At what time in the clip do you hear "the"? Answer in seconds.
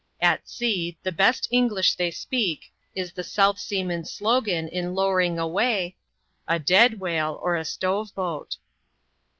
1.03-1.11, 3.13-3.23